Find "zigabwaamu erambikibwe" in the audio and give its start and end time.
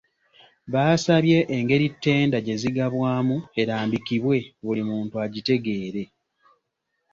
2.61-4.37